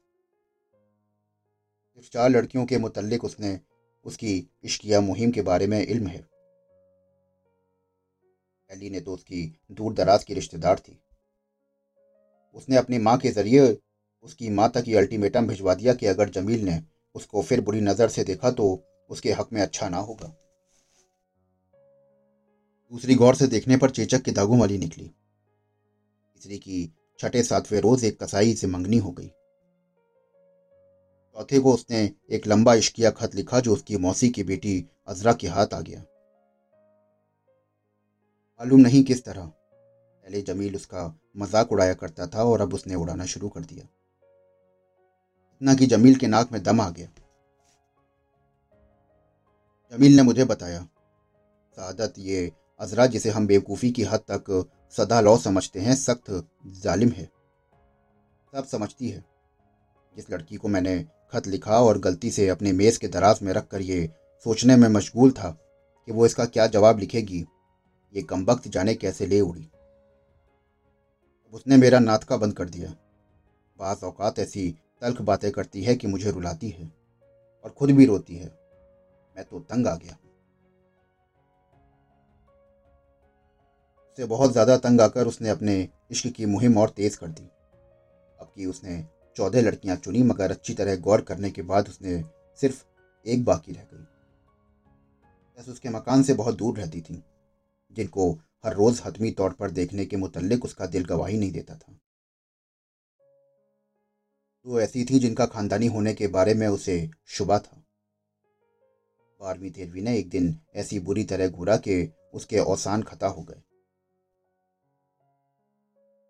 सिर्फ़ 1.93 2.09
चार 2.09 2.29
लड़कियों 2.29 2.65
के 2.65 2.77
मुतलिक 2.77 3.23
उसने 3.23 3.59
उसकी 4.05 4.33
इश्किया 4.63 5.01
मुहिम 5.01 5.31
के 5.31 5.41
बारे 5.41 5.67
में 5.67 5.79
इल्म 5.81 6.07
है। 6.07 6.21
पहली 8.69 8.89
ने 8.89 8.99
तो 8.99 9.13
उसकी 9.13 9.43
दूर 9.71 9.93
दराज 9.93 10.23
की 10.23 10.33
रिश्तेदार 10.33 10.79
थी। 10.79 10.99
उसने 12.55 12.77
अपनी 12.77 12.97
माँ 12.97 13.17
के 13.17 13.31
ज़रिए 13.31 13.77
उसकी 14.25 14.49
माँ 14.49 14.69
तक 14.69 14.95
अल्टीमेटम 14.97 15.47
भिजवा 15.47 15.73
दिया 15.75 15.93
कि 15.93 16.05
अगर 16.05 16.29
जमील 16.29 16.65
ने 16.65 16.81
उसको 17.15 17.41
फिर 17.41 17.61
बुरी 17.61 17.81
नज़र 17.81 18.09
से 18.09 18.23
देखा 18.23 18.51
तो 18.51 18.67
उसके 19.09 19.31
हक 19.31 19.49
में 19.53 19.61
अच्छा 19.61 19.89
ना 19.89 19.97
होगा। 19.97 20.35
दूसरी 22.91 23.15
गौर 23.15 23.35
से 23.35 23.47
देखने 23.47 23.77
पर 23.77 23.89
चेचक 23.89 24.21
की 24.21 24.31
दागों 24.31 24.59
वाली 24.59 24.77
निकली। 24.77 25.05
तीसरी 25.05 26.57
की 26.57 26.89
छठे 27.19 27.43
सातवें 27.43 27.79
रोज 27.81 28.03
एक 28.05 28.21
कसाई 28.23 28.53
से 28.53 28.67
मंगनी 28.67 28.97
हो 28.97 29.11
गई। 29.11 29.27
चौथे 31.35 31.59
को 31.59 31.73
उसने 31.73 31.99
एक 32.29 32.47
लंबा 32.47 32.73
इश्किया 32.73 33.09
खत 33.11 33.35
लिखा 33.35 33.59
जो 33.59 33.73
उसकी 33.73 33.97
मौसी 33.97 34.29
की 34.29 34.43
बेटी 34.43 34.73
अजरा 35.07 35.33
के 35.33 35.47
हाथ 35.47 35.73
आ 35.73 35.79
गया। 35.81 35.99
मालूम 38.59 38.81
नहीं 38.81 39.03
किस 39.03 39.23
तरह। 39.25 39.45
पहले 39.45 40.41
जमील 40.41 40.75
उसका 40.75 41.05
मज़ाक 41.37 41.71
उड़ाया 41.71 41.93
करता 41.93 42.27
था 42.27 42.43
और 42.43 42.61
अब 42.61 42.73
उसने 42.73 42.95
उड़ाना 42.95 43.25
शुरू 43.25 43.49
कर 43.49 43.61
दिया। 43.61 43.83
इतना 43.83 45.73
कि 45.75 45.85
जमील 45.85 46.15
के 46.15 46.27
नाक 46.27 46.51
में 46.51 46.61
दम 46.63 46.81
आ 46.81 46.89
गया। 46.89 47.07
जमील 49.91 50.15
ने 50.15 50.21
मुझे 50.21 50.45
बताया, 50.45 50.81
सादत 51.77 52.13
ये 52.19 52.51
अजरा 52.79 53.05
जिसे 53.05 53.29
हम 53.29 53.47
बेवकूफ़ी 53.47 53.91
की 53.91 54.03
हद 54.03 54.19
तक 54.19 54.69
सदा 54.91 55.21
लौ 55.21 55.37
समझते 55.37 55.79
हैं, 55.79 55.95
सख्त 55.95 56.47
जालिम 56.65 57.09
है। 57.09 57.29
सब 58.53 58.65
समझती 58.65 59.09
है। 59.09 59.23
जिस 60.15 60.29
लड़की 60.31 60.55
को 60.55 60.67
मैंने 60.67 61.05
खत 61.31 61.47
लिखा 61.47 61.79
और 61.79 61.99
गलती 61.99 62.31
से 62.31 62.47
अपने 62.49 62.71
मेज़ 62.71 62.99
के 62.99 63.07
दराज 63.07 63.39
में 63.43 63.53
रख 63.53 63.67
कर 63.67 63.81
ये 63.81 64.09
सोचने 64.43 64.75
में 64.75 64.87
मशगूल 64.89 65.31
था 65.31 65.49
कि 66.07 66.11
वो 66.11 66.25
इसका 66.25 66.45
क्या 66.45 66.67
जवाब 66.67 66.99
लिखेगी, 66.99 67.45
ये 68.15 68.21
कम 68.21 68.45
वक्त 68.45 68.67
जाने 68.67 68.93
कैसे 68.95 69.25
ले 69.25 69.41
उड़ी। 69.41 69.69
उसने 71.53 71.77
मेरा 71.77 71.99
नातका 71.99 72.37
बंद 72.37 72.53
कर 72.53 72.69
दिया। 72.69 72.95
बाज़ 73.79 74.05
अवकात 74.05 74.39
ऐसी 74.39 74.69
तल्ख 75.01 75.21
बातें 75.21 75.51
करती 75.51 75.83
है 75.83 75.95
कि 75.95 76.07
मुझे 76.07 76.31
रुलाती 76.31 76.69
है 76.69 76.91
और 77.63 77.69
खुद 77.69 77.91
भी 77.91 78.05
रोती 78.05 78.35
है। 78.35 78.47
मैं 79.35 79.43
तो 79.43 79.59
तंग 79.59 79.87
आ 79.87 79.95
गया। 79.95 80.17
उससे 84.17 84.27
बहुत 84.27 84.51
ज़्यादा 84.51 84.75
तंग 84.77 85.01
आकर 85.01 85.27
उसने 85.27 85.49
अपने 85.49 85.73
इश्क 86.11 86.27
की 86.27 86.45
मुहिम 86.45 86.77
और 86.77 86.89
तेज़ 86.89 87.17
कर 87.17 87.27
दी। 87.29 87.43
अब 88.39 88.51
कि 88.55 88.65
उसने 88.65 89.03
चौदह 89.35 89.61
लड़कियाँ 89.61 89.95
चुनी, 89.95 90.23
मगर 90.23 90.51
अच्छी 90.51 90.73
तरह 90.73 90.95
गौर 90.97 91.21
करने 91.21 91.49
के 91.51 91.61
बाद 91.61 91.89
उसने 91.89 92.21
सिर्फ़ 92.59 92.81
एक 93.25 93.43
बाकी 93.45 93.71
रह 93.71 93.83
गई। 93.83 94.03
बस 95.57 95.69
उसके 95.69 95.89
मकान 95.89 96.23
से 96.23 96.33
बहुत 96.33 96.57
दूर 96.57 96.77
रहती 96.77 97.01
थी, 97.01 97.21
जिनको 97.97 98.31
हर 98.65 98.73
रोज़ 98.73 99.01
हतमी 99.05 99.31
तौर 99.31 99.53
पर 99.53 99.71
देखने 99.71 100.05
के 100.05 100.17
मुतलक 100.17 100.65
उसका 100.65 100.85
दिल 100.87 101.05
गवाही 101.05 101.37
नहीं 101.37 101.51
देता 101.51 101.75
था। 101.75 101.93
तो 104.65 104.81
ऐसी 104.81 105.05
थी 105.05 105.19
जिनका 105.19 105.45
खानदानी 105.45 105.87
होने 105.87 106.13
के 106.13 106.27
बारे 106.29 106.53
में 106.53 106.67
उसे 106.67 106.97
शुबा 107.27 107.59
था। 107.59 107.83
बारहवीं 109.39 109.71
तेरहवीं 109.71 110.01
ने 110.01 110.17
एक 110.17 110.29
दिन 110.29 110.53
ऐसी 110.75 110.99
बुरी 110.99 111.23
तरह 111.25 111.47
घूरा 111.47 111.77
कि 111.77 112.01
उसके 112.33 112.59
औसान 112.59 113.01
खता 113.03 113.27
हो 113.27 113.43
गए। 113.43 113.61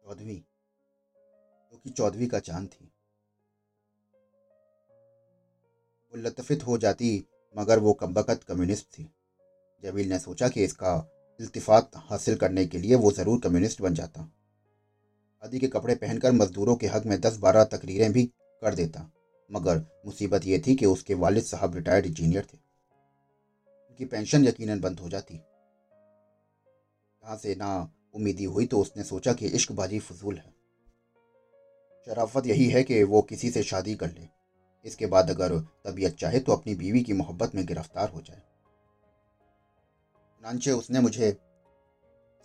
चौदहवीं 0.08 0.40
जो 1.72 1.78
कि 1.78 1.90
चौदहवीं 1.90 2.28
का 2.28 2.40
चाँद 2.40 2.68
थी। 2.68 2.86
वो 6.14 6.18
लतफित 6.18 6.66
हो 6.68 6.78
जाती, 6.78 7.10
मगर 7.56 7.80
वो 7.80 7.94
कम्बकत 7.94 8.44
कम्युनिस्ट 8.44 8.86
थी। 8.88 9.04
जमील 9.84 10.10
ने 10.10 10.20
सोचा 10.20 10.48
कि 10.50 10.64
इसका 10.64 10.94
इल्तिफात 11.40 11.92
हासिल 12.10 12.36
करने 12.38 12.66
के 12.66 12.78
लिए 12.78 12.96
वो 12.96 13.12
ज़रूर 13.12 13.40
कम्युनिस्ट 13.40 13.82
बन 13.82 13.94
जाता। 13.94 14.22
आदि 15.44 15.60
के 15.60 15.68
कपड़े 15.68 15.96
पहनकर 15.98 16.32
मजदूरों 16.34 16.76
के 16.76 16.88
हक 16.88 17.06
में 17.06 17.20
दस 17.22 17.38
बारह 17.38 17.64
तकरीरें 17.68 18.12
भी 18.14 18.26
कर 18.62 18.76
देता, 18.76 19.10
मगर 19.50 19.86
मुसीबत 20.06 20.46
ये 20.46 20.62
थी 20.68 20.76
कि 20.76 20.86
उसके 20.86 21.14
वालिद 21.16 21.44
साहब 21.44 21.76
रिटायर्ड 21.76 22.06
इंजीनियर 22.06 22.46
थे। 22.46 22.58
उनकी 23.90 24.06
पेंशन 24.08 24.48
यकीनन 24.48 24.80
बंद 24.80 25.00
हो 25.00 25.10
जाती। 25.10 25.36
यहाँ 27.24 27.38
से 27.38 27.56
ना 27.56 27.70
उम्मीदी 28.18 28.44
हुई 28.46 28.66
तो 28.66 28.80
उसने 28.80 29.04
सोचा 29.04 29.34
कि 29.34 29.48
इश्कबाजी 29.48 30.00
फजूल 30.00 30.36
है। 30.36 30.54
शराफत 32.08 32.46
यही 32.46 32.68
है 32.70 32.84
कि 32.84 33.02
वो 33.04 33.22
किसी 33.22 33.50
से 33.52 33.64
शादी 33.64 33.96
कर 33.96 34.08
ले। 34.10 34.28
इसके 34.86 35.06
बाद 35.06 35.30
अगर 35.30 35.58
तबीयत 35.86 36.16
चाहे 36.16 36.40
तो 36.40 36.52
अपनी 36.52 36.76
बीवी 36.76 37.02
की 37.02 37.14
मोहब्बत 37.14 37.56
में 37.56 37.66
गिरफ़्तार 37.66 38.10
हो 38.10 38.22
जाए। 38.22 38.42
नानचे 40.44 40.72
उसने 40.72 41.00
मुझे 41.00 41.32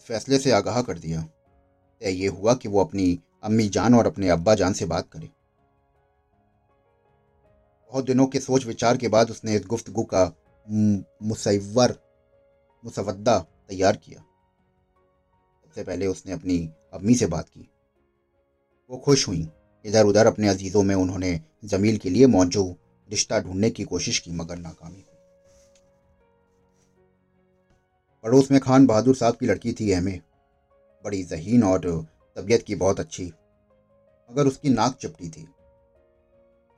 फैसले 0.09 0.39
से 0.39 0.53
आगाह 0.53 0.81
कर 0.83 0.99
दिया। 0.99 1.23
तय 1.23 2.11
ये 2.13 2.29
हुआ 2.29 2.55
कि 2.55 2.69
वो 2.69 2.81
अपनी 2.81 3.19
अम्मी 3.43 3.69
जान 3.69 3.95
और 3.95 4.07
अपने 4.07 4.29
अब्बा 4.29 4.55
जान 4.55 4.73
से 4.73 4.87
बात 4.87 5.09
करे। 5.13 5.29
बहुत 7.93 8.05
दिनों 8.05 8.27
के 8.27 8.41
सोच 8.41 8.67
विचार 8.67 8.97
के 8.97 9.09
बाद 9.09 9.31
उसने 9.31 9.55
इस 9.55 9.67
गुफ्तगु 9.67 10.03
का 10.05 10.25
मुसवर 10.67 11.95
मुसवदा 12.85 13.39
तैयार 13.69 13.97
किया। 13.97 14.25
सबसे 15.73 15.85
पहले 15.85 16.07
उसने 16.07 16.33
अपनी 16.33 16.59
अम्मी 16.93 17.15
से 17.15 17.27
बात 17.27 17.49
की। 17.49 17.69
वो 18.91 18.99
खुश 18.99 19.29
हुई। 19.29 19.49
इधर 19.85 20.05
उधर 20.05 20.27
अपने 20.27 20.49
अजीज़ों 20.49 20.83
में 20.83 20.95
उन्होंने 20.95 21.41
जमील 21.65 21.97
के 21.99 22.11
लिए 22.11 22.27
मौजूद 22.27 22.75
रिश्ता 23.09 23.39
ढूँढने 23.41 23.71
की 23.71 23.85
कोशिश 23.85 24.19
की, 24.19 24.33
मगर 24.33 24.57
नाकामी 24.57 24.95
हुई। 24.95 25.17
पड़ोस 28.25 28.51
में 28.51 28.61
खान 28.61 28.87
बहादुर 28.87 29.17
साहब 29.17 29.37
की 29.37 29.47
लड़की 29.47 29.73
थी 29.73 29.91
एम 29.91 30.11
बड़ी 31.05 31.23
जहीन 31.25 31.65
और 31.65 32.07
तबीयत 32.37 32.63
की 32.63 32.75
बहुत 32.75 33.01
अच्छी, 33.01 33.27
मगर 34.31 34.47
उसकी 34.47 34.71
नाक 34.71 34.99
चपटी 35.01 35.29
थी। 35.29 35.49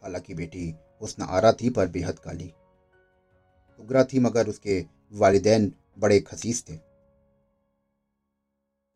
हालाँकि 0.03 0.35
बेटी 0.35 0.75
हुस्न 1.03 1.23
आरा 1.23 1.53
थी, 1.53 1.71
पर 1.71 1.89
बेहद 1.89 2.19
काली। 2.19 2.53
उगरा 3.81 4.05
थी, 4.05 4.19
मगर 4.19 4.49
उसके 4.49 4.85
वालदेन 5.13 5.73
बड़े 5.99 6.21
खसीस 6.21 6.65
थे। 6.71 6.84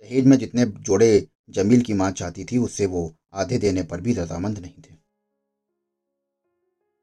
दहेज 0.03 0.27
में 0.27 0.37
जितने 0.39 0.65
जोड़े 0.65 1.29
जमील 1.51 1.83
की 1.83 1.93
माँ 1.93 2.11
चाहती 2.13 2.45
थी, 2.45 2.59
उससे 2.59 2.87
वो 2.87 3.15
आधे 3.35 3.59
देने 3.59 3.83
पर 3.83 4.01
भी 4.01 4.13
रजामंद 4.13 4.59
नहीं 4.59 4.83
थे। 4.83 4.95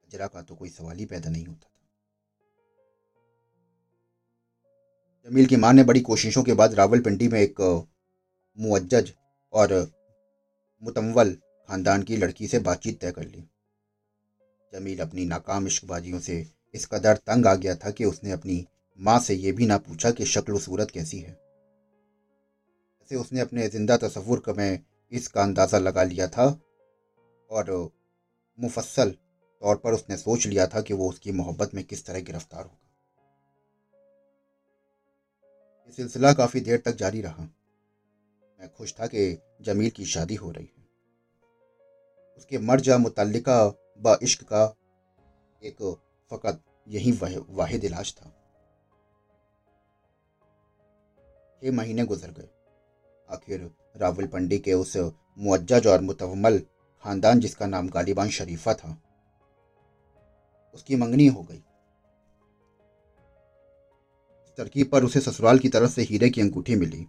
अजरा 0.05 0.27
का 0.27 0.41
तो 0.41 0.55
कोई 0.55 0.69
सवाल 0.69 0.97
ही 0.97 1.05
पैदा 1.05 1.29
नहीं 1.29 1.45
होता 1.45 1.67
था। 1.67 1.71
जमील 5.29 5.45
की 5.45 5.55
माँ 5.55 5.73
ने 5.73 5.83
बड़ी 5.83 5.99
कोशिशों 5.99 6.43
के 6.43 6.53
बाद 6.53 6.73
रावलपिंडी 6.73 7.27
में 7.27 7.39
एक, 7.39 7.61
मुअज्जज 8.57 9.13
और 9.53 9.73
मुतमवल 10.83 11.33
खानदान 11.69 12.03
की 12.03 12.17
लड़की 12.17 12.47
से 12.47 12.59
बातचीत 12.59 13.01
तय 13.01 13.11
कर 13.11 13.23
ली। 13.23 13.43
जमील 14.73 14.99
अपनी 14.99 15.25
नाकाम 15.25 15.67
इश्कबाजियों 15.67 16.19
से 16.19 16.45
इस 16.73 16.85
कदर 16.85 17.17
तंग 17.17 17.47
आ 17.47 17.55
गया 17.55 17.75
था 17.75 17.91
कि 17.91 18.05
उसने 18.05 18.31
अपनी 18.31 18.65
माँ 18.99 19.19
से 19.19 19.33
यह 19.33 19.53
भी 19.53 19.65
ना 19.65 19.77
पूछा 19.77 20.11
कि 20.11 20.25
शक्ल 20.25 20.59
सूरत 20.59 20.91
कैसी 20.91 21.19
है। 21.19 21.44
ऐसे 23.05 23.15
उसने 23.15 23.39
अपने 23.39 23.67
ज़िंदा 23.67 23.95
तस्वुर 23.97 24.41
में 24.57 24.79
इसका 25.11 25.41
अंदाज़ा 25.41 25.77
लगा 25.77 26.03
लिया 26.03 26.27
था 26.27 26.45
और 27.49 27.69
मुफसल 28.59 29.09
तौर 29.09 29.75
पर 29.75 29.93
उसने 29.93 30.17
सोच 30.17 30.45
लिया 30.47 30.65
था 30.67 30.81
कि 30.81 30.93
वो 30.93 31.09
उसकी 31.09 31.31
मोहब्बत 31.31 31.73
में 31.75 31.83
किस 31.83 32.05
तरह 32.05 32.19
गिरफ़्तार 32.19 32.63
होगा। 32.63 32.89
ये 35.85 35.91
सिलसिला 35.91 36.33
काफ़ी 36.33 36.61
देर 36.61 36.81
तक 36.85 36.95
जारी 36.95 37.21
रहा। 37.21 37.43
मैं 38.59 38.69
खुश 38.69 38.93
था 38.93 39.07
कि 39.07 39.37
जमील 39.61 39.89
की 39.89 40.05
शादी 40.05 40.35
हो 40.35 40.51
रही 40.51 40.65
है। 40.65 40.83
उसके 42.37 42.57
मर्जा 42.57 42.97
मुतल 42.97 43.41
ब 43.99 44.17
इश्क 44.23 44.43
का 44.43 44.65
एक 45.61 45.77
फ़कत 46.31 46.63
यही 46.87 47.11
वाहिद 47.21 47.85
इलाज 47.85 48.13
था। 48.13 48.29
छः 51.61 51.71
महीने 51.71 52.05
गुजर 52.05 52.31
गए। 52.31 52.49
आखिर 53.29 53.69
रावलपिंडी 53.97 54.57
के 54.59 54.73
उस 54.73 54.95
मुअज्जज 55.37 55.87
और 55.87 56.01
मुतवमल 56.01 56.57
खानदान, 57.05 57.39
जिसका 57.39 57.65
नाम 57.65 57.89
गालिबान 57.89 58.29
शरीफा 58.29 58.73
था, 58.73 58.97
उसकी 60.73 60.95
मंगनी 60.95 61.27
हो 61.27 61.41
गई। 61.41 61.63
तरकीब 64.57 64.87
पर 64.87 65.03
उसे 65.03 65.19
ससुराल 65.19 65.59
की 65.59 65.69
तरफ़ 65.69 65.91
से 65.91 66.01
हीरे 66.01 66.29
की 66.29 66.41
अंगूठी 66.41 66.75
मिली, 66.75 67.05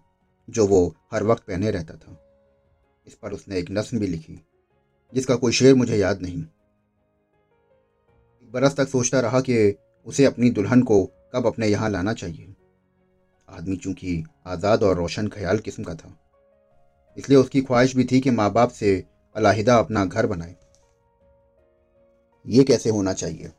जो 0.48 0.66
वो 0.66 0.94
हर 1.12 1.22
वक्त 1.22 1.42
पहने 1.42 1.70
रहता 1.70 1.94
था। 1.94 2.20
इस 3.06 3.14
पर 3.14 3.32
उसने 3.32 3.58
एक 3.58 3.70
नस्म 3.70 3.98
भी 3.98 4.06
लिखी, 4.06 4.40
जिसका 5.14 5.36
कोई 5.36 5.52
शेर 5.52 5.74
मुझे 5.74 5.96
याद 5.96 6.22
नहीं। 6.22 6.42
एक 8.42 8.50
बरस 8.52 8.76
तक 8.76 8.88
सोचता 8.88 9.20
रहा 9.20 9.40
कि 9.40 9.74
उसे 10.06 10.24
अपनी 10.24 10.50
दुल्हन 10.50 10.82
को 10.82 11.04
कब 11.32 11.46
अपने 11.46 11.66
यहाँ 11.66 11.90
लाना 11.90 12.12
चाहिए। 12.14 12.55
आदमी 13.48 13.76
चूँकि 13.76 14.24
आज़ाद 14.46 14.82
और 14.82 14.96
रोशन 14.96 15.28
ख्याल 15.28 15.58
किस्म 15.58 15.84
का 15.84 15.94
था। 15.94 16.18
इसलिए 17.18 17.38
उसकी 17.38 17.60
ख्वाहिश 17.60 17.96
भी 17.96 18.04
थी 18.04 18.20
कि 18.20 18.30
माँ 18.30 18.52
बाप 18.52 18.70
से 18.70 19.04
अलाहिदा 19.36 19.78
अपना 19.78 20.04
घर 20.04 20.26
बनाए। 20.26 20.56
ये 22.46 22.64
कैसे 22.64 22.90
होना 22.90 23.12
चाहिए? 23.12 23.52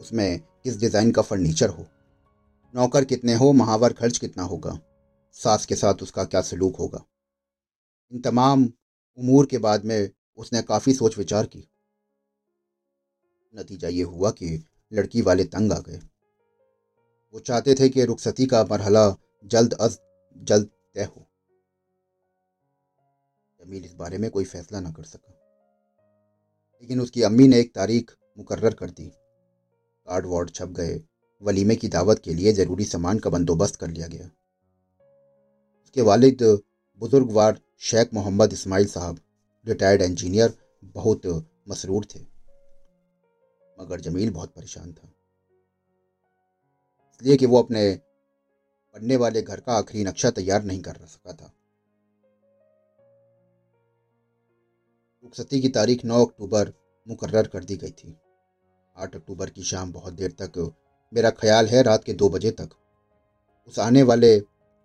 उसमें 0.00 0.38
किस 0.38 0.80
डिज़ाइन 0.80 1.10
का 1.10 1.22
फर्नीचर 1.22 1.68
हो? 1.68 1.86
नौकर 2.74 3.04
कितने 3.04 3.34
हो, 3.34 3.52
महावर 3.52 3.92
खर्च 3.92 4.18
कितना 4.18 4.42
होगा? 4.42 4.78
सास 5.32 5.66
के 5.66 5.74
साथ 5.74 5.94
उसका 5.94 6.24
क्या 6.24 6.40
सलूक 6.40 6.76
होगा? 6.76 7.04
इन 8.12 8.20
तमाम 8.20 8.72
उमूर 9.18 9.46
के 9.46 9.58
बाद 9.58 9.84
में 9.84 10.10
उसने 10.36 10.62
काफ़ी 10.62 10.94
सोच 10.94 11.18
विचार 11.18 11.46
की। 11.46 11.68
नतीजा 13.54 13.88
ये 13.88 14.02
हुआ 14.02 14.30
कि 14.30 14.64
लड़की 14.92 15.22
वाले 15.22 15.44
तंग 15.44 15.72
आ 15.72 15.78
गए। 15.78 16.00
वो 17.32 17.40
चाहते 17.40 17.74
थे 17.74 17.88
कि 17.88 18.04
रुखसती 18.04 18.46
का 18.46 18.64
मरहला 18.64 19.16
जल्द 19.44 19.72
अज 19.74 19.98
जल्द 20.36 20.70
तय 20.94 21.04
हो। 21.04 21.26
जमील 23.60 23.84
इस 23.84 23.94
बारे 23.94 24.18
में 24.18 24.30
कोई 24.30 24.44
फैसला 24.44 24.80
ना 24.80 24.90
कर 24.90 25.02
सका। 25.02 25.34
लेकिन 26.82 27.00
उसकी 27.00 27.22
अम्मी 27.22 27.48
ने 27.48 27.60
एक 27.60 27.74
तारीख 27.74 28.16
मुकर्र 28.38 28.74
कर 28.74 28.90
दी। 28.90 29.06
कार्ड 30.06 30.26
वार्ड 30.26 30.50
छप 30.50 30.68
गए। 30.68 31.02
वलीमे 31.42 31.76
की 31.76 31.88
दावत 31.88 32.18
के 32.18 32.34
लिए 32.34 32.52
ज़रूरी 32.52 32.84
सामान 32.84 33.18
का 33.18 33.30
बंदोबस्त 33.30 33.76
कर 33.76 33.88
लिया 33.88 34.06
गया। 34.06 34.26
उसके 35.82 36.02
वालिद 36.02 36.62
बुजुर्गवार 36.98 37.60
शेख 37.78 38.14
मोहम्मद 38.14 38.52
इस्माइल 38.52 38.86
साहब, 38.86 39.20
रिटायर्ड 39.66 40.02
इंजीनियर, 40.02 40.58
बहुत 40.84 41.46
मसरूर 41.68 42.06
थे। 42.14 42.20
मगर 43.80 44.00
जमील 44.00 44.30
बहुत 44.30 44.52
परेशान 44.54 44.92
था। 44.92 45.12
इसलिए 47.22 47.36
कि 47.36 47.46
वो 47.46 47.62
अपने 47.62 47.94
पढ़ने 48.94 49.16
वाले 49.16 49.42
घर 49.42 49.60
का 49.60 49.72
आखिरी 49.72 50.04
नक्शा 50.04 50.30
तैयार 50.30 50.62
नहीं 50.62 50.80
कर 50.80 50.92
सका 50.92 51.32
था। 51.32 51.52
रुखसती 55.24 55.60
की 55.60 55.68
तारीख 55.68 56.04
9 56.04 56.24
अक्टूबर 56.26 56.72
मुकर्र 57.08 57.46
कर 57.46 57.64
दी 57.64 57.76
गई 57.76 57.90
थी। 57.90 58.16
8 58.96 59.16
अक्टूबर 59.16 59.50
की 59.50 59.62
शाम 59.62 59.92
बहुत 59.92 60.14
देर 60.14 60.30
तक 60.42 60.74
मेरा 61.12 61.30
ख्याल 61.30 61.66
है 61.66 61.82
रात 61.82 62.04
के 62.04 62.12
दो 62.12 62.28
बजे 62.28 62.50
तक। 62.50 62.68
उस 63.66 63.78
आने 63.78 64.02
वाले 64.02 64.34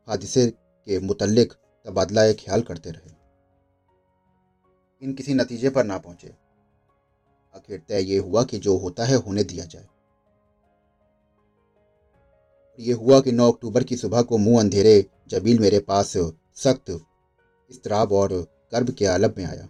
हादसे 0.07 0.47
के 0.47 0.99
मुतलक 0.99 1.53
तबादला 1.85 2.31
ख्याल 2.33 2.61
करते 2.61 2.91
रहे। 2.91 3.11
इन 5.01 5.13
किसी 5.13 5.33
नतीजे 5.33 5.69
पर 5.69 5.83
ना 5.83 5.97
पहुँचे। 5.97 6.35
आखिर 7.55 7.79
तय 7.79 8.01
ये 8.01 8.17
हुआ 8.17 8.43
कि 8.43 8.57
जो 8.57 8.77
होता 8.77 9.05
है, 9.05 9.15
होने 9.15 9.43
दिया 9.43 9.65
जाए। 9.65 9.87
ये 12.79 12.93
हुआ 12.93 13.19
कि 13.21 13.31
9 13.31 13.51
अक्टूबर 13.51 13.83
की 13.83 13.97
सुबह 13.97 14.21
को 14.21 14.37
मुँह 14.37 14.59
अंधेरे 14.59 15.05
जबील 15.29 15.59
मेरे 15.59 15.79
पास 15.79 16.13
सख्त 16.55 16.89
इसतराब 17.69 18.11
और 18.11 18.29
कर्ब 18.71 18.89
के 18.89 19.05
आलम 19.05 19.33
में 19.37 19.45
आया 19.45 19.67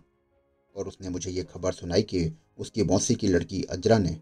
और 0.75 0.87
उसने 0.87 1.09
मुझे 1.09 1.31
ये 1.31 1.43
खबर 1.43 1.71
सुनाई 1.71 2.01
कि 2.01 2.31
उसकी 2.57 2.83
मौसी 2.83 3.15
की 3.15 3.27
लड़की 3.27 3.63
अजरा 3.63 3.97
ने 3.97 4.13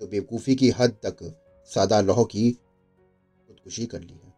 जो 0.00 0.06
बेवकूफ़ी 0.06 0.54
की 0.54 0.70
हद 0.70 0.96
तक 1.06 1.42
सादा 1.70 2.00
लौह 2.00 2.24
की 2.24 2.50
खुदकुशी 2.52 3.86
कर 3.86 4.00
ली 4.00 4.14
है। 4.14 4.34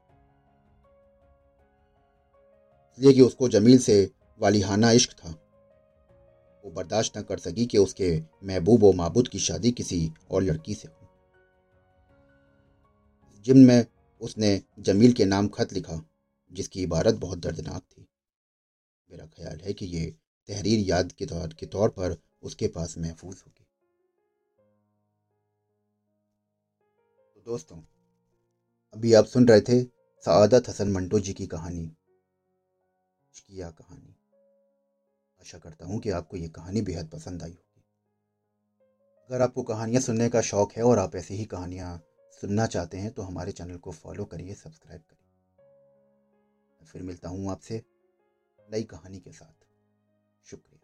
इसलिए 2.93 3.12
कि 3.12 3.21
उसको 3.21 3.49
जमील 3.49 3.79
से 3.79 4.11
वालिहाना 4.40 4.90
इश्क 4.90 5.12
था। 5.12 5.31
वो 6.64 6.71
बर्दाश्त 6.71 7.19
न 7.19 7.23
कर 7.23 7.38
सकी 7.38 7.66
कि 7.66 7.79
उसके 7.79 8.23
महबूब 8.45 8.85
व 8.85 8.93
माबूद 8.93 9.29
की 9.29 9.38
शादी 9.38 9.71
किसी 9.71 10.12
और 10.31 10.43
लड़की 10.43 10.75
से 10.75 10.88
हो। 10.88 10.98
जिम 13.46 13.59
में 13.59 13.85
उसने 14.20 14.61
जमील 14.81 15.12
के 15.12 15.24
नाम 15.24 15.48
खत 15.48 15.72
लिखा, 15.72 16.01
जिसकी 16.53 16.83
इबारत 16.83 17.14
बहुत 17.14 17.38
दर्दनाक 17.38 17.83
थी। 17.83 18.07
मेरा 19.11 19.27
ख्याल 19.27 19.61
है 19.61 19.72
कि 19.72 19.87
ये 19.87 20.07
तहरीर 20.48 20.79
याद 20.79 21.12
के 21.12 21.27
तौर 21.27 21.55
के 21.55 21.66
तौर 21.66 21.88
पर 21.88 22.16
उसके 22.42 22.68
पास 22.68 22.98
महफूज 22.98 23.37
होगी। 23.37 23.66
तो 27.37 27.40
दोस्तों, 27.40 27.77
अभी 28.94 29.12
आप 29.12 29.27
सुन 29.27 29.48
रहे 29.48 29.61
थे 29.61 29.83
सआदत 30.24 30.68
हसन 30.68 30.92
मंटो 30.92 31.20
जी 31.20 31.33
की 31.33 31.46
कहानी 31.46 31.87
किया 33.48 33.70
कहानी। 33.70 34.14
आशा 35.40 35.59
करता 35.59 35.87
हूँ 35.87 36.01
कि 36.01 36.11
आपको 36.11 36.37
ये 36.37 36.48
कहानी 36.48 36.83
बेहद 36.83 37.09
पसंद 37.09 37.42
आई 37.42 37.51
होगी। 37.51 37.83
अगर 39.31 39.42
आपको 39.42 39.62
कहानियाँ 39.62 40.01
सुनने 40.01 40.29
का 40.29 40.40
शौक़ 40.40 40.72
है 40.77 40.83
और 40.83 40.98
आप 40.98 41.14
ऐसी 41.16 41.35
ही 41.35 41.44
कहानियाँ 41.44 42.08
सुनना 42.40 42.66
चाहते 42.66 42.96
हैं 42.96 43.12
तो 43.12 43.22
हमारे 43.22 43.53
चैनल 43.53 43.77
को 43.77 43.92
फॉलो 43.92 44.24
करिए, 44.24 44.55
सब्सक्राइब 44.55 45.01
करिए। 45.01 46.87
फिर 46.87 47.03
मिलता 47.03 47.29
हूँ 47.29 47.51
आपसे 47.51 47.85
नई 48.70 48.83
कहानी 48.83 49.20
के 49.20 49.33
साथ। 49.33 49.66
शुक्रिया। 50.44 50.78